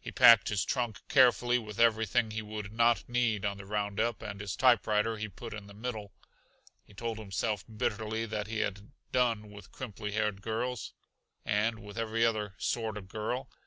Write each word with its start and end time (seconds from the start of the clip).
He 0.00 0.10
packed 0.10 0.48
his 0.48 0.64
trunk 0.64 1.00
carefully 1.10 1.58
with 1.58 1.78
everything 1.78 2.30
he 2.30 2.40
would 2.40 2.72
not 2.72 3.06
need 3.06 3.44
on 3.44 3.58
the 3.58 3.66
roundup, 3.66 4.22
and 4.22 4.40
his 4.40 4.56
typewriter 4.56 5.18
he 5.18 5.28
put 5.28 5.52
in 5.52 5.66
the 5.66 5.74
middle. 5.74 6.12
He 6.82 6.94
told 6.94 7.18
himself 7.18 7.66
bitterly 7.68 8.24
that 8.24 8.46
he 8.46 8.60
had 8.60 8.90
done 9.12 9.50
with 9.50 9.70
crimply 9.70 10.12
haired 10.12 10.40
girls, 10.40 10.94
and 11.44 11.78
with 11.80 11.98
every 11.98 12.24
other 12.24 12.54
sort 12.56 12.96
of 12.96 13.08
girl. 13.08 13.50